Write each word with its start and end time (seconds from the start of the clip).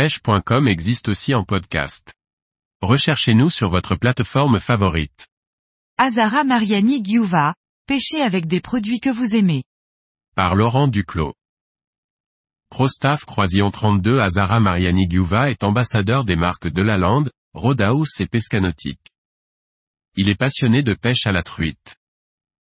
pêche.com 0.00 0.66
existe 0.66 1.10
aussi 1.10 1.34
en 1.34 1.44
podcast. 1.44 2.14
Recherchez-nous 2.80 3.50
sur 3.50 3.68
votre 3.68 3.96
plateforme 3.96 4.58
favorite. 4.58 5.28
Azara 5.98 6.42
Mariani 6.42 7.04
Giuva, 7.04 7.54
pêchez 7.86 8.22
avec 8.22 8.46
des 8.46 8.62
produits 8.62 9.00
que 9.00 9.10
vous 9.10 9.34
aimez. 9.34 9.62
Par 10.34 10.54
Laurent 10.54 10.88
Duclos. 10.88 11.34
Prostaff 12.70 13.26
Croisillon 13.26 13.70
32 13.70 14.20
Azara 14.20 14.58
Mariani 14.58 15.06
Giuva 15.06 15.50
est 15.50 15.64
ambassadeur 15.64 16.24
des 16.24 16.36
marques 16.36 16.68
de 16.68 16.80
la 16.80 16.96
Lande, 16.96 17.30
Rodaus 17.52 18.20
et 18.20 18.26
Pescanautique. 18.26 19.06
Il 20.16 20.30
est 20.30 20.34
passionné 20.34 20.82
de 20.82 20.94
pêche 20.94 21.26
à 21.26 21.32
la 21.32 21.42
truite. 21.42 21.98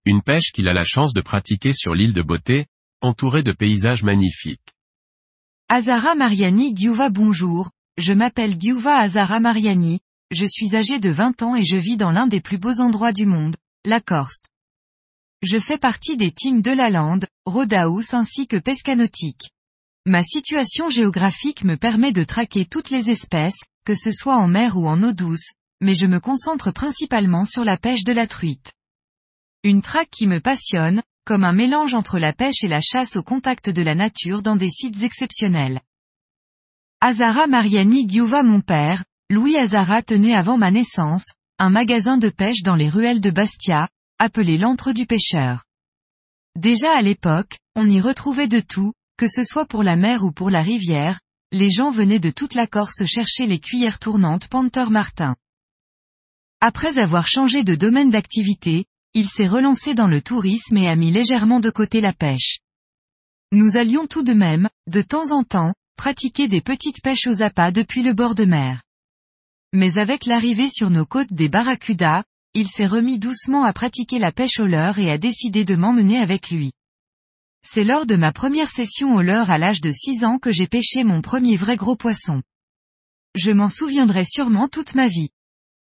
Une 0.03 0.21
pêche 0.21 0.51
qu'il 0.51 0.67
a 0.67 0.73
la 0.73 0.83
chance 0.83 1.13
de 1.13 1.21
pratiquer 1.21 1.71
sur 1.71 1.95
l'île 1.95 2.11
de 2.11 2.21
Beauté, 2.21 2.65
entourée 2.99 3.43
de 3.43 3.53
paysages 3.53 4.03
magnifiques. 4.03 4.73
Azara 5.71 6.15
Mariani 6.15 6.75
Giuva 6.75 7.11
bonjour, 7.11 7.70
je 7.95 8.11
m'appelle 8.11 8.59
Giuva 8.59 8.97
Azara 8.97 9.39
Mariani, 9.39 9.99
je 10.31 10.48
suis 10.48 10.75
âgé 10.75 10.98
de 10.98 11.11
20 11.11 11.44
ans 11.44 11.55
et 11.55 11.63
je 11.63 11.75
vis 11.75 11.95
dans 11.95 12.09
l'un 12.09 12.25
des 12.25 12.41
plus 12.41 12.57
beaux 12.57 12.80
endroits 12.80 13.11
du 13.11 13.27
monde, 13.27 13.55
la 13.85 14.02
Corse. 14.02 14.47
Je 15.44 15.59
fais 15.59 15.77
partie 15.77 16.17
des 16.17 16.31
teams 16.31 16.63
de 16.63 16.71
la 16.71 16.89
Lande, 16.89 17.27
Rodaus 17.45 18.16
ainsi 18.16 18.47
que 18.47 18.58
Pescanautique. 18.58 19.52
Ma 20.08 20.23
situation 20.23 20.89
géographique 20.89 21.63
me 21.63 21.77
permet 21.77 22.13
de 22.13 22.23
traquer 22.23 22.66
toutes 22.66 22.89
les 22.89 23.11
espèces, 23.11 23.61
que 23.86 23.94
ce 23.94 24.11
soit 24.11 24.38
en 24.38 24.47
mer 24.47 24.75
ou 24.75 24.88
en 24.88 25.03
eau 25.03 25.13
douce, 25.13 25.52
mais 25.81 25.94
je 25.94 26.08
me 26.08 26.20
concentre 26.20 26.72
principalement 26.72 27.45
sur 27.45 27.63
la 27.63 27.77
pêche 27.77 28.03
de 28.03 28.13
la 28.13 28.25
truite. 28.25 28.73
Une 29.63 29.83
traque 29.83 30.09
qui 30.09 30.25
me 30.25 30.39
passionne, 30.39 31.03
comme 31.29 31.43
un 31.43 31.53
mélange 31.53 31.93
entre 31.93 32.17
la 32.17 32.33
pêche 32.33 32.63
et 32.63 32.67
la 32.67 32.81
chasse 32.81 33.15
au 33.15 33.21
contact 33.21 33.69
de 33.69 33.83
la 33.83 33.93
nature 33.93 34.41
dans 34.41 34.55
des 34.55 34.71
sites 34.71 35.03
exceptionnels. 35.03 35.79
Azara 37.02 37.45
Mariani 37.45 38.09
Giuva 38.09 38.41
mon 38.41 38.61
père, 38.61 39.05
Louis 39.29 39.55
Azara 39.55 40.02
tenait 40.02 40.33
avant 40.33 40.57
ma 40.57 40.71
naissance, 40.71 41.33
un 41.59 41.69
magasin 41.69 42.17
de 42.17 42.30
pêche 42.30 42.63
dans 42.63 42.75
les 42.75 42.89
ruelles 42.89 43.21
de 43.21 43.30
Bastia, 43.30 43.89
appelé 44.17 44.58
l'antre 44.58 44.91
du 44.91 45.05
pêcheur. 45.05 45.66
Déjà 46.55 46.97
à 46.97 47.03
l'époque, 47.03 47.59
on 47.75 47.88
y 47.88 48.02
retrouvait 48.02 48.47
de 48.47 48.59
tout, 48.59 48.93
que 49.16 49.27
ce 49.27 49.43
soit 49.43 49.67
pour 49.67 49.83
la 49.83 49.97
mer 49.97 50.23
ou 50.23 50.31
pour 50.31 50.49
la 50.49 50.64
rivière, 50.64 51.19
les 51.52 51.69
gens 51.69 51.91
venaient 51.91 52.17
de 52.17 52.31
toute 52.31 52.55
la 52.55 52.66
Corse 52.66 53.05
chercher 53.05 53.45
les 53.45 53.59
cuillères 53.59 53.99
tournantes 53.99 54.47
Panther 54.47 54.89
Martin. 54.89 55.36
Après 56.59 56.97
avoir 56.97 57.27
changé 57.27 57.64
de 57.64 57.75
domaine 57.75 58.09
d'activité, 58.09 58.88
il 59.13 59.27
s'est 59.27 59.47
relancé 59.47 59.93
dans 59.93 60.07
le 60.07 60.21
tourisme 60.21 60.77
et 60.77 60.88
a 60.88 60.95
mis 60.95 61.11
légèrement 61.11 61.59
de 61.59 61.69
côté 61.69 62.02
la 62.02 62.13
pêche. 62.13 62.59
Nous 63.52 63.77
allions 63.77 64.05
tout 64.05 64.23
de 64.23 64.33
même, 64.33 64.69
de 64.88 65.02
temps 65.02 65.31
en 65.31 65.43
temps, 65.43 65.73
pratiquer 65.97 66.47
des 66.47 66.61
petites 66.61 67.02
pêches 67.02 67.27
aux 67.27 67.41
appâts 67.41 67.71
depuis 67.71 68.03
le 68.03 68.13
bord 68.13 68.35
de 68.35 68.45
mer. 68.45 68.83
Mais 69.73 69.97
avec 69.97 70.25
l'arrivée 70.25 70.69
sur 70.69 70.89
nos 70.89 71.05
côtes 71.05 71.33
des 71.33 71.49
barracudas, 71.49 72.23
il 72.53 72.67
s'est 72.67 72.87
remis 72.87 73.19
doucement 73.19 73.63
à 73.63 73.73
pratiquer 73.73 74.19
la 74.19 74.31
pêche 74.31 74.59
au 74.59 74.65
leurre 74.65 74.99
et 74.99 75.11
a 75.11 75.17
décidé 75.17 75.65
de 75.65 75.75
m'emmener 75.75 76.17
avec 76.17 76.49
lui. 76.49 76.71
C'est 77.63 77.83
lors 77.83 78.05
de 78.05 78.15
ma 78.15 78.31
première 78.31 78.69
session 78.69 79.15
au 79.15 79.21
leurre 79.21 79.52
à 79.52 79.57
l'âge 79.57 79.81
de 79.81 79.91
6 79.91 80.23
ans 80.23 80.39
que 80.39 80.52
j'ai 80.52 80.67
pêché 80.67 81.03
mon 81.03 81.21
premier 81.21 81.57
vrai 81.57 81.75
gros 81.75 81.95
poisson. 81.95 82.41
Je 83.35 83.52
m'en 83.52 83.69
souviendrai 83.69 84.25
sûrement 84.25 84.67
toute 84.67 84.95
ma 84.95 85.07
vie. 85.07 85.30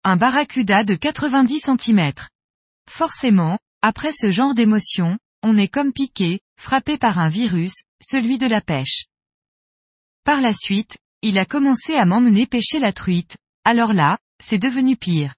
Un 0.04 0.18
barracuda 0.18 0.84
de 0.84 0.96
90 0.96 1.60
cm. 1.80 2.12
Forcément, 2.90 3.60
après 3.82 4.12
ce 4.12 4.32
genre 4.32 4.56
d'émotion, 4.56 5.18
on 5.44 5.58
est 5.58 5.68
comme 5.68 5.94
piqué, 5.94 6.40
frappé 6.60 6.98
par 6.98 7.20
un 7.20 7.30
virus, 7.30 7.74
celui 8.02 8.38
de 8.38 8.48
la 8.48 8.62
pêche. 8.62 9.06
Par 10.24 10.42
la 10.42 10.54
suite, 10.54 10.98
il 11.22 11.38
a 11.38 11.46
commencé 11.46 11.96
à 11.96 12.06
m'emmener 12.06 12.48
pêcher 12.48 12.80
la 12.80 12.94
truite, 12.94 13.38
alors 13.64 13.94
là, 13.94 14.18
c'est 14.44 14.58
devenu 14.58 14.98
pire. 14.98 15.34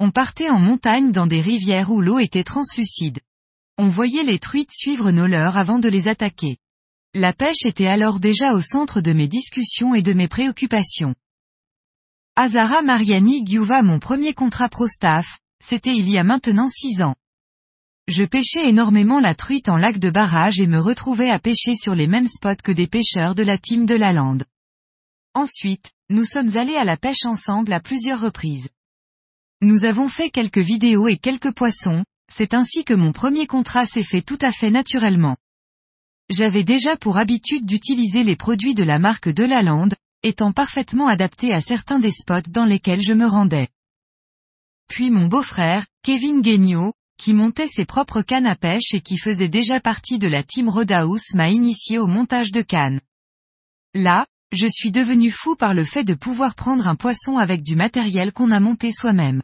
On 0.00 0.10
partait 0.10 0.50
en 0.50 0.60
montagne 0.60 1.10
dans 1.10 1.26
des 1.26 1.40
rivières 1.40 1.90
où 1.90 2.00
l'eau 2.00 2.18
était 2.18 2.44
translucide. 2.44 3.20
On 3.78 3.88
voyait 3.88 4.22
les 4.22 4.38
truites 4.38 4.72
suivre 4.72 5.10
nos 5.10 5.26
leurs 5.26 5.56
avant 5.56 5.78
de 5.78 5.88
les 5.88 6.08
attaquer. 6.08 6.58
La 7.14 7.32
pêche 7.32 7.64
était 7.64 7.86
alors 7.86 8.20
déjà 8.20 8.52
au 8.52 8.60
centre 8.60 9.00
de 9.00 9.12
mes 9.12 9.28
discussions 9.28 9.94
et 9.94 10.02
de 10.02 10.12
mes 10.12 10.28
préoccupations. 10.28 11.14
Azara 12.36 12.82
Mariani 12.82 13.44
Giuva 13.44 13.82
mon 13.82 13.98
premier 13.98 14.34
contrat 14.34 14.68
pro 14.68 14.86
staff, 14.86 15.38
c'était 15.62 15.94
il 15.94 16.08
y 16.08 16.18
a 16.18 16.24
maintenant 16.24 16.68
six 16.68 17.02
ans. 17.02 17.14
Je 18.06 18.24
pêchais 18.24 18.68
énormément 18.68 19.20
la 19.20 19.34
truite 19.34 19.68
en 19.68 19.76
lac 19.76 19.98
de 19.98 20.10
barrage 20.10 20.60
et 20.60 20.66
me 20.66 20.78
retrouvais 20.78 21.30
à 21.30 21.38
pêcher 21.38 21.74
sur 21.74 21.94
les 21.94 22.06
mêmes 22.06 22.26
spots 22.26 22.62
que 22.64 22.72
des 22.72 22.86
pêcheurs 22.86 23.34
de 23.34 23.42
la 23.42 23.58
team 23.58 23.84
de 23.84 23.94
la 23.94 24.12
lande. 24.12 24.44
Ensuite, 25.34 25.92
nous 26.08 26.24
sommes 26.24 26.56
allés 26.56 26.76
à 26.76 26.84
la 26.84 26.96
pêche 26.96 27.24
ensemble 27.24 27.72
à 27.72 27.80
plusieurs 27.80 28.20
reprises. 28.20 28.68
Nous 29.60 29.84
avons 29.84 30.08
fait 30.08 30.30
quelques 30.30 30.58
vidéos 30.58 31.06
et 31.08 31.18
quelques 31.18 31.52
poissons, 31.52 32.04
c'est 32.32 32.54
ainsi 32.54 32.84
que 32.84 32.94
mon 32.94 33.12
premier 33.12 33.46
contrat 33.46 33.84
s'est 33.84 34.02
fait 34.02 34.22
tout 34.22 34.38
à 34.40 34.52
fait 34.52 34.70
naturellement. 34.70 35.36
J'avais 36.30 36.64
déjà 36.64 36.96
pour 36.96 37.18
habitude 37.18 37.66
d'utiliser 37.66 38.22
les 38.22 38.36
produits 38.36 38.74
de 38.74 38.84
la 38.84 38.98
marque 38.98 39.28
de 39.28 39.44
la 39.44 39.62
lande, 39.62 39.94
étant 40.22 40.52
parfaitement 40.52 41.08
adapté 41.08 41.52
à 41.52 41.60
certains 41.60 41.98
des 41.98 42.10
spots 42.10 42.50
dans 42.50 42.64
lesquels 42.64 43.02
je 43.02 43.12
me 43.12 43.26
rendais. 43.26 43.68
Puis 44.88 45.10
mon 45.10 45.28
beau-frère, 45.28 45.86
Kevin 46.02 46.42
Guignot, 46.42 46.92
qui 47.18 47.34
montait 47.34 47.68
ses 47.68 47.84
propres 47.84 48.22
cannes 48.22 48.46
à 48.46 48.56
pêche 48.56 48.94
et 48.94 49.00
qui 49.00 49.18
faisait 49.18 49.48
déjà 49.48 49.80
partie 49.80 50.18
de 50.18 50.28
la 50.28 50.42
team 50.42 50.68
Rodaus 50.68 51.34
m'a 51.34 51.50
initié 51.50 51.98
au 51.98 52.06
montage 52.06 52.52
de 52.52 52.62
cannes. 52.62 53.00
Là, 53.94 54.26
je 54.52 54.66
suis 54.66 54.90
devenu 54.90 55.30
fou 55.30 55.56
par 55.56 55.74
le 55.74 55.84
fait 55.84 56.04
de 56.04 56.14
pouvoir 56.14 56.54
prendre 56.54 56.88
un 56.88 56.94
poisson 56.94 57.36
avec 57.36 57.62
du 57.62 57.76
matériel 57.76 58.32
qu'on 58.32 58.50
a 58.50 58.60
monté 58.60 58.92
soi-même. 58.92 59.42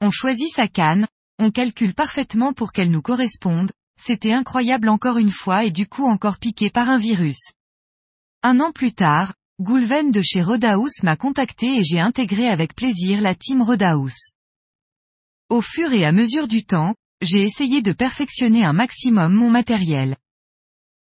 On 0.00 0.10
choisit 0.10 0.48
sa 0.54 0.68
canne, 0.68 1.06
on 1.38 1.50
calcule 1.50 1.94
parfaitement 1.94 2.52
pour 2.52 2.72
qu'elle 2.72 2.90
nous 2.90 3.02
corresponde, 3.02 3.72
c'était 4.00 4.32
incroyable 4.32 4.88
encore 4.88 5.18
une 5.18 5.30
fois 5.30 5.64
et 5.64 5.70
du 5.70 5.86
coup 5.86 6.06
encore 6.06 6.38
piqué 6.38 6.70
par 6.70 6.88
un 6.88 6.98
virus. 6.98 7.50
Un 8.42 8.60
an 8.60 8.72
plus 8.72 8.92
tard, 8.92 9.34
Goulven 9.60 10.12
de 10.12 10.22
chez 10.22 10.42
Rodaus 10.42 11.02
m'a 11.02 11.16
contacté 11.16 11.78
et 11.78 11.84
j'ai 11.84 11.98
intégré 11.98 12.48
avec 12.48 12.74
plaisir 12.74 13.20
la 13.20 13.34
team 13.34 13.62
Rodaus. 13.62 14.35
Au 15.48 15.60
fur 15.60 15.92
et 15.92 16.04
à 16.04 16.10
mesure 16.10 16.48
du 16.48 16.64
temps, 16.64 16.96
j'ai 17.22 17.42
essayé 17.42 17.80
de 17.80 17.92
perfectionner 17.92 18.64
un 18.64 18.72
maximum 18.72 19.32
mon 19.32 19.48
matériel. 19.48 20.16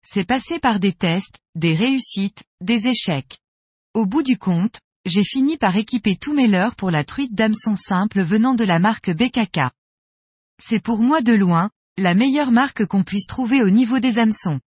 C'est 0.06 0.24
passé 0.24 0.60
par 0.60 0.80
des 0.80 0.94
tests, 0.94 1.40
des 1.56 1.74
réussites, 1.74 2.44
des 2.62 2.88
échecs. 2.88 3.40
Au 3.96 4.06
bout 4.06 4.22
du 4.22 4.38
compte, 4.38 4.80
j'ai 5.06 5.24
fini 5.24 5.58
par 5.58 5.76
équiper 5.76 6.16
tous 6.16 6.36
mes 6.36 6.48
leurres 6.48 6.76
pour 6.76 6.92
la 6.92 7.04
truite 7.04 7.34
d'hameçon 7.34 7.76
simple 7.76 8.22
venant 8.22 8.54
de 8.54 8.64
la 8.64 8.78
marque 8.78 9.10
BKK. 9.10 9.72
C'est 10.62 10.82
pour 10.82 11.00
moi 11.00 11.22
de 11.22 11.34
loin, 11.34 11.72
la 11.98 12.14
meilleure 12.14 12.52
marque 12.52 12.86
qu'on 12.86 13.04
puisse 13.04 13.26
trouver 13.26 13.64
au 13.64 13.72
niveau 13.72 13.98
des 14.00 14.20
hameçons. 14.20 14.60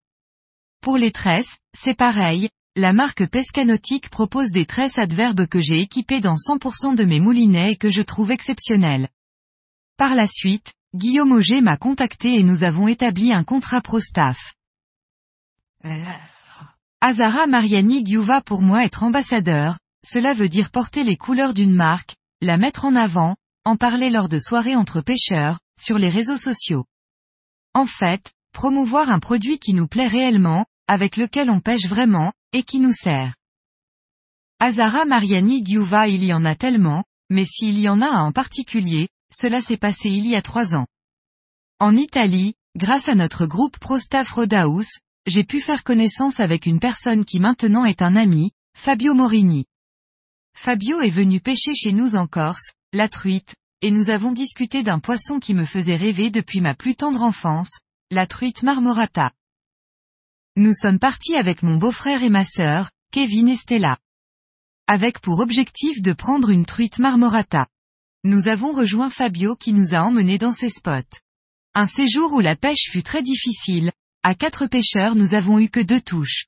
Pour 0.81 0.99
les 0.99 1.13
tresses, 1.13 1.59
c'est 1.73 1.97
pareil, 1.97 2.49
la 2.75 2.93
marque 2.93 3.29
Pescanautique 3.29 4.11
propose 4.11 4.51
des 4.51 4.67
tresses 4.67 4.99
adverbes 4.99 5.47
que 5.47 5.61
j'ai 5.61 5.81
équipées 5.81 6.21
dans 6.21 6.35
100% 6.35 6.97
de 6.97 7.05
mes 7.05 7.21
moulinets 7.21 7.73
et 7.73 7.77
que 7.77 7.91
je 7.91 8.03
trouve 8.03 8.33
exceptionnelles. 8.33 9.09
Par 9.99 10.15
la 10.15 10.27
suite, 10.27 10.75
Guillaume 10.95 11.33
Auger 11.33 11.61
m'a 11.61 11.77
contacté 11.77 12.39
et 12.39 12.45
nous 12.45 12.63
avons 12.63 12.87
établi 12.87 13.33
un 13.33 13.43
contrat 13.43 13.81
pro 13.81 13.99
staff. 13.99 14.55
Azara 17.01 17.49
Mariani 17.49 18.07
Giuva 18.07 18.41
pour 18.41 18.63
moi 18.63 18.85
être 18.85 19.03
ambassadeur, 19.03 19.77
cela 20.07 20.35
veut 20.35 20.49
dire 20.49 20.71
porter 20.71 21.03
les 21.03 21.17
couleurs 21.17 21.53
d'une 21.53 21.75
marque, 21.75 22.15
la 22.41 22.59
mettre 22.59 22.85
en 22.85 22.95
avant, 22.95 23.35
en 23.65 23.77
parler 23.77 24.09
lors 24.09 24.29
de 24.29 24.39
soirées 24.39 24.77
entre 24.77 25.01
pêcheurs, 25.01 25.59
sur 25.81 25.99
les 25.99 26.11
réseaux 26.11 26.37
sociaux. 26.37 26.85
En 27.75 27.85
fait, 27.85 28.31
promouvoir 28.53 29.11
un 29.11 29.19
produit 29.19 29.59
qui 29.59 29.75
nous 29.75 29.89
plaît 29.89 30.07
réellement, 30.07 30.65
avec 30.87 31.17
lequel 31.17 31.51
on 31.51 31.59
pêche 31.59 31.87
vraiment, 31.87 32.33
et 32.53 32.63
qui 32.63 32.79
nous 32.79 32.93
sert. 32.93 33.35
Azara 34.61 35.07
Mariani 35.07 35.65
Giuva 35.67 36.07
il 36.07 36.23
y 36.23 36.33
en 36.33 36.45
a 36.45 36.55
tellement, 36.55 37.03
mais 37.31 37.45
s'il 37.45 37.81
y 37.81 37.89
en 37.89 38.01
a 38.01 38.07
un 38.07 38.27
en 38.27 38.33
particulier, 38.33 39.09
cela 39.33 39.61
s'est 39.61 39.77
passé 39.77 40.09
il 40.09 40.27
y 40.27 40.35
a 40.35 40.43
trois 40.43 40.75
ans. 40.75 40.87
En 41.79 41.97
Italie, 41.97 42.55
grâce 42.77 43.09
à 43.09 43.15
notre 43.15 43.47
groupe 43.47 43.79
ProStaff 43.79 44.31
Rodaus, 44.33 44.99
j'ai 45.27 45.45
pu 45.45 45.61
faire 45.61 45.85
connaissance 45.85 46.41
avec 46.41 46.67
une 46.67 46.81
personne 46.81 47.25
qui 47.25 47.39
maintenant 47.39 47.85
est 47.85 48.03
un 48.03 48.17
ami, 48.17 48.53
Fabio 48.77 49.15
Morini. 49.15 49.67
Fabio 50.55 51.01
est 51.01 51.11
venu 51.11 51.41
pêcher 51.41 51.75
chez 51.75 51.93
nous 51.93 52.17
en 52.17 52.27
Corse, 52.27 52.73
la 52.93 53.09
truite, 53.09 53.55
et 53.83 53.91
nous 53.91 54.11
avons 54.11 54.33
discuté 54.33 54.83
d'un 54.83 54.99
poisson 54.99 55.39
qui 55.39 55.55
me 55.55 55.65
faisait 55.65 55.97
rêver 55.97 56.31
depuis 56.31 56.61
ma 56.61 56.75
plus 56.75 56.97
tendre 56.97 57.23
enfance, 57.23 57.81
la 58.11 58.27
truite 58.27 58.63
marmorata. 58.63 59.33
Nous 60.57 60.73
sommes 60.73 60.99
partis 60.99 61.37
avec 61.37 61.63
mon 61.63 61.77
beau-frère 61.77 62.23
et 62.23 62.31
ma 62.31 62.45
sœur, 62.45 62.91
Kevin 63.13 63.49
et 63.49 63.57
Stella. 63.57 63.99
Avec 64.89 65.21
pour 65.21 65.39
objectif 65.39 66.03
de 66.03 66.13
prendre 66.13 66.51
une 66.51 66.67
truite 66.67 66.99
marmorata. 66.99 67.69
Nous 68.25 68.49
avons 68.49 68.73
rejoint 68.73 69.11
Fabio 69.11 69.55
qui 69.55 69.73
nous 69.73 69.95
a 69.95 70.01
emmenés 70.01 70.39
dans 70.39 70.53
ses 70.53 70.71
spots. 70.71 71.21
Un 71.75 71.87
séjour 71.87 72.33
où 72.33 72.41
la 72.41 72.57
pêche 72.57 72.91
fut 72.91 73.05
très 73.05 73.23
difficile, 73.23 73.93
à 74.25 74.35
quatre 74.35 74.67
pêcheurs 74.67 75.15
nous 75.15 75.35
avons 75.35 75.61
eu 75.61 75.69
que 75.69 75.79
deux 75.79 76.01
touches. 76.01 76.47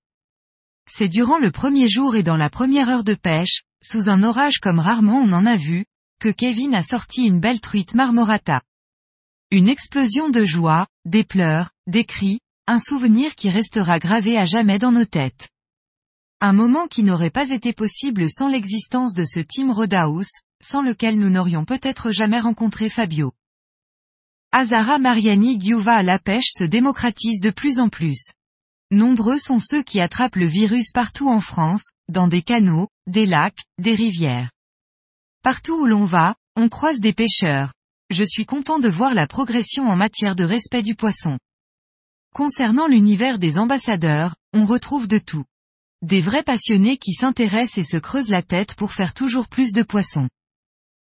C'est 0.91 1.07
durant 1.07 1.39
le 1.39 1.53
premier 1.53 1.89
jour 1.89 2.17
et 2.17 2.25
dans 2.25 2.37
la 2.37 2.51
première 2.51 2.89
heure 2.89 3.05
de 3.05 3.15
pêche, 3.15 3.63
sous 3.85 4.09
un 4.09 4.25
orage 4.25 4.59
comme 4.59 4.81
rarement 4.81 5.19
on 5.21 5.33
en 5.33 5.47
a 5.47 5.57
vu, 5.57 5.85
que 6.21 6.29
Kevin 6.29 6.75
a 6.75 6.83
sorti 6.83 7.23
une 7.23 7.39
belle 7.39 7.61
truite 7.61 7.95
marmorata. 7.95 8.63
Une 9.53 9.69
explosion 9.69 10.29
de 10.29 10.45
joie, 10.45 10.89
des 11.05 11.23
pleurs, 11.23 11.71
des 11.87 12.05
cris, 12.05 12.41
un 12.67 12.81
souvenir 12.81 13.37
qui 13.37 13.49
restera 13.49 14.01
gravé 14.01 14.37
à 14.37 14.45
jamais 14.45 14.81
dans 14.81 14.93
nos 14.93 15.05
têtes. 15.05 15.49
Un 16.41 16.53
moment 16.53 16.89
qui 16.89 17.05
n'aurait 17.05 17.31
pas 17.31 17.51
été 17.51 17.73
possible 17.73 18.29
sans 18.29 18.49
l'existence 18.49 19.15
de 19.15 19.25
ce 19.25 19.39
Team 19.39 19.71
Rodaus, 19.71 20.41
sans 20.63 20.83
lequel 20.83 21.19
nous 21.19 21.31
n'aurions 21.31 21.65
peut-être 21.65 22.11
jamais 22.11 22.41
rencontré 22.41 22.89
Fabio. 22.89 23.33
Azara 24.53 24.99
Mariani 24.99 25.61
Giuva 25.61 25.95
à 25.95 26.03
la 26.03 26.19
pêche 26.19 26.51
se 26.59 26.65
démocratise 26.65 27.41
de 27.41 27.51
plus 27.51 27.79
en 27.79 27.89
plus. 27.89 28.33
Nombreux 28.91 29.39
sont 29.39 29.61
ceux 29.61 29.85
qui 29.85 30.01
attrapent 30.01 30.37
le 30.37 30.47
virus 30.47 30.91
partout 30.91 31.29
en 31.29 31.41
France, 31.41 31.93
dans 32.09 32.27
des 32.27 32.43
canaux, 32.43 32.89
des 33.07 33.27
lacs, 33.27 33.63
des 33.79 33.95
rivières. 33.95 34.51
Partout 35.43 35.75
où 35.75 35.87
l'on 35.87 36.05
va, 36.05 36.35
on 36.57 36.69
croise 36.69 36.99
des 36.99 37.13
pêcheurs. 37.13 37.73
Je 38.11 38.25
suis 38.25 38.45
content 38.45 38.81
de 38.81 38.89
voir 38.89 39.15
la 39.15 39.29
progression 39.29 39.89
en 39.89 39.95
matière 39.95 40.35
de 40.35 40.43
respect 40.43 40.83
du 40.83 40.97
poisson. 40.97 41.39
Concernant 42.35 42.89
l'univers 42.89 43.39
des 43.39 43.57
ambassadeurs, 43.57 44.35
on 44.53 44.67
retrouve 44.67 45.07
de 45.07 45.19
tout. 45.19 45.45
Des 46.03 46.21
vrais 46.21 46.43
passionnés 46.43 46.97
qui 46.97 47.13
s'intéressent 47.13 47.79
et 47.79 47.85
se 47.85 47.97
creusent 47.97 48.29
la 48.29 48.43
tête 48.43 48.75
pour 48.75 48.93
faire 48.93 49.15
toujours 49.15 49.47
plus 49.47 49.73
de 49.73 49.85
poissons. 49.85 50.29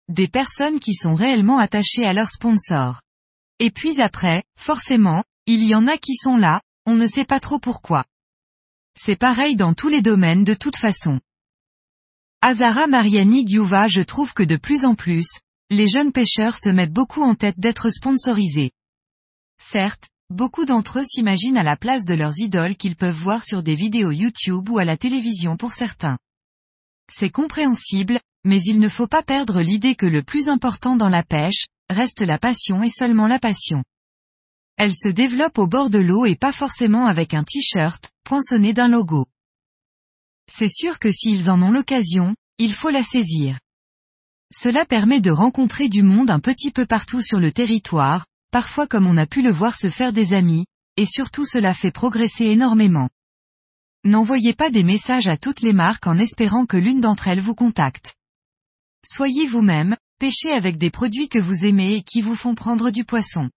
Des 0.08 0.28
personnes 0.28 0.80
qui 0.80 0.92
sont 0.94 1.14
réellement 1.14 1.58
attachées 1.58 2.04
à 2.04 2.12
leurs 2.12 2.30
sponsors. 2.30 3.00
Et 3.58 3.70
puis 3.70 4.00
après, 4.00 4.44
forcément, 4.58 5.24
il 5.46 5.64
y 5.64 5.74
en 5.74 5.86
a 5.86 5.96
qui 5.96 6.14
sont 6.14 6.36
là, 6.36 6.60
on 6.86 6.94
ne 6.94 7.06
sait 7.06 7.24
pas 7.24 7.40
trop 7.40 7.58
pourquoi. 7.58 8.04
C'est 8.98 9.16
pareil 9.16 9.56
dans 9.56 9.74
tous 9.74 9.88
les 9.88 10.02
domaines 10.02 10.44
de 10.44 10.54
toute 10.54 10.76
façon. 10.76 11.20
Azara 12.42 12.86
Mariani 12.86 13.46
Giuva 13.46 13.88
je 13.88 14.02
trouve 14.02 14.34
que 14.34 14.42
de 14.42 14.56
plus 14.56 14.84
en 14.84 14.94
plus, 14.94 15.26
les 15.70 15.86
jeunes 15.88 16.12
pêcheurs 16.12 16.58
se 16.58 16.68
mettent 16.68 16.92
beaucoup 16.92 17.22
en 17.22 17.34
tête 17.34 17.58
d'être 17.58 17.88
sponsorisés. 17.88 18.72
Certes, 19.58 20.08
beaucoup 20.28 20.66
d'entre 20.66 21.00
eux 21.00 21.04
s'imaginent 21.04 21.56
à 21.56 21.62
la 21.62 21.76
place 21.76 22.04
de 22.04 22.14
leurs 22.14 22.38
idoles 22.38 22.76
qu'ils 22.76 22.96
peuvent 22.96 23.14
voir 23.14 23.42
sur 23.42 23.62
des 23.62 23.74
vidéos 23.74 24.10
YouTube 24.10 24.68
ou 24.68 24.78
à 24.78 24.84
la 24.84 24.98
télévision 24.98 25.56
pour 25.56 25.72
certains. 25.72 26.18
C'est 27.10 27.30
compréhensible, 27.30 28.20
mais 28.44 28.62
il 28.62 28.78
ne 28.78 28.88
faut 28.88 29.06
pas 29.06 29.22
perdre 29.22 29.60
l'idée 29.60 29.94
que 29.94 30.06
le 30.06 30.22
plus 30.22 30.48
important 30.48 30.96
dans 30.96 31.08
la 31.08 31.22
pêche, 31.22 31.66
reste 31.90 32.20
la 32.20 32.38
passion 32.38 32.82
et 32.82 32.90
seulement 32.90 33.26
la 33.26 33.38
passion. 33.38 33.82
Elle 34.76 34.94
se 34.94 35.08
développe 35.08 35.58
au 35.58 35.66
bord 35.66 35.90
de 35.90 35.98
l'eau 35.98 36.26
et 36.26 36.36
pas 36.36 36.52
forcément 36.52 37.06
avec 37.06 37.32
un 37.32 37.44
t-shirt, 37.44 38.10
poinçonné 38.24 38.72
d'un 38.72 38.88
logo. 38.88 39.26
C'est 40.50 40.68
sûr 40.68 40.98
que 40.98 41.10
s'ils 41.10 41.48
en 41.48 41.62
ont 41.62 41.70
l'occasion, 41.70 42.34
il 42.58 42.74
faut 42.74 42.90
la 42.90 43.02
saisir. 43.02 43.58
Cela 44.52 44.84
permet 44.84 45.20
de 45.20 45.30
rencontrer 45.30 45.88
du 45.88 46.02
monde 46.02 46.30
un 46.30 46.40
petit 46.40 46.70
peu 46.70 46.86
partout 46.86 47.22
sur 47.22 47.40
le 47.40 47.50
territoire, 47.50 48.26
parfois 48.50 48.86
comme 48.86 49.06
on 49.06 49.16
a 49.16 49.26
pu 49.26 49.42
le 49.42 49.50
voir 49.50 49.76
se 49.76 49.90
faire 49.90 50.12
des 50.12 50.32
amis, 50.32 50.66
et 50.96 51.06
surtout 51.06 51.44
cela 51.44 51.72
fait 51.74 51.90
progresser 51.90 52.44
énormément. 52.44 53.08
N'envoyez 54.04 54.54
pas 54.54 54.70
des 54.70 54.84
messages 54.84 55.28
à 55.28 55.36
toutes 55.36 55.62
les 55.62 55.72
marques 55.72 56.06
en 56.06 56.18
espérant 56.18 56.66
que 56.66 56.76
l'une 56.76 57.00
d'entre 57.00 57.26
elles 57.28 57.40
vous 57.40 57.54
contacte. 57.54 58.14
Soyez 59.04 59.46
vous-même, 59.46 59.96
pêchez 60.18 60.50
avec 60.50 60.78
des 60.78 60.90
produits 60.90 61.28
que 61.28 61.38
vous 61.38 61.64
aimez 61.64 61.96
et 61.96 62.02
qui 62.02 62.22
vous 62.22 62.34
font 62.34 62.54
prendre 62.54 62.90
du 62.90 63.04
poisson. 63.04 63.50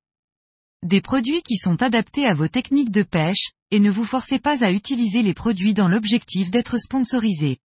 Des 0.83 1.01
produits 1.01 1.41
qui 1.41 1.55
sont 1.55 1.81
adaptés 1.81 2.25
à 2.25 2.33
vos 2.33 2.47
techniques 2.47 2.91
de 2.91 3.03
pêche, 3.03 3.51
et 3.71 3.79
ne 3.79 3.89
vous 3.89 4.03
forcez 4.03 4.39
pas 4.39 4.63
à 4.63 4.71
utiliser 4.71 5.21
les 5.23 5.33
produits 5.33 5.73
dans 5.73 5.87
l'objectif 5.87 6.51
d'être 6.51 6.77
sponsorisé. 6.79 7.57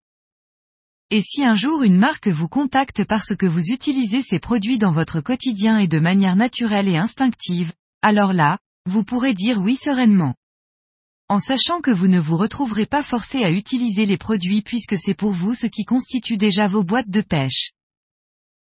Et 1.09 1.21
si 1.21 1.43
un 1.43 1.55
jour 1.55 1.83
une 1.83 1.97
marque 1.97 2.29
vous 2.29 2.47
contacte 2.47 3.03
parce 3.03 3.35
que 3.35 3.45
vous 3.45 3.65
utilisez 3.65 4.21
ces 4.21 4.39
produits 4.39 4.77
dans 4.77 4.91
votre 4.91 5.19
quotidien 5.19 5.77
et 5.77 5.87
de 5.87 5.99
manière 5.99 6.35
naturelle 6.35 6.87
et 6.87 6.97
instinctive, 6.97 7.73
alors 8.01 8.31
là, 8.31 8.59
vous 8.85 9.03
pourrez 9.03 9.33
dire 9.33 9.61
oui 9.61 9.75
sereinement. 9.75 10.35
En 11.31 11.39
sachant 11.39 11.79
que 11.79 11.91
vous 11.91 12.09
ne 12.09 12.19
vous 12.19 12.35
retrouverez 12.35 12.85
pas 12.85 13.03
forcé 13.03 13.37
à 13.45 13.51
utiliser 13.51 14.05
les 14.05 14.17
produits 14.17 14.61
puisque 14.61 14.97
c'est 14.97 15.13
pour 15.13 15.31
vous 15.31 15.53
ce 15.53 15.65
qui 15.65 15.85
constitue 15.85 16.35
déjà 16.35 16.67
vos 16.67 16.83
boîtes 16.83 17.09
de 17.09 17.21
pêche. 17.21 17.71